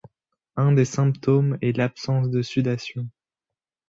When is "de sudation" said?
2.31-3.07